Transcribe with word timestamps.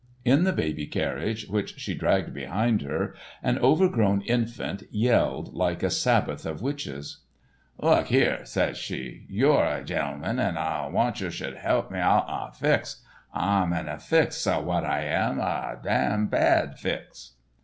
In 0.25 0.45
the 0.45 0.51
baby 0.51 0.87
carriage, 0.87 1.45
which 1.47 1.77
she 1.79 1.93
dragged 1.93 2.33
behind 2.33 2.81
her, 2.81 3.13
an 3.43 3.59
overgrown 3.59 4.21
infant 4.23 4.81
yelled 4.89 5.53
like 5.53 5.83
a 5.83 5.91
sabbath 5.91 6.43
of 6.43 6.59
witches. 6.63 7.19
"Look 7.79 8.07
here," 8.07 8.43
says 8.43 8.79
she; 8.79 9.27
"you're 9.29 9.63
a 9.63 9.83
gemmleman, 9.83 10.39
and 10.39 10.57
I 10.57 10.89
wantcher 10.91 11.29
sh'd 11.29 11.55
help 11.55 11.91
me 11.91 11.99
outen 11.99 12.33
a 12.33 12.51
fix. 12.51 13.03
I'm 13.31 13.73
in 13.73 13.87
a 13.87 13.99
fix, 13.99 14.37
s'wat 14.37 14.83
I 14.83 15.03
am—a 15.03 15.77
damn 15.83 16.25
bad 16.29 16.79
fix." 16.79 17.33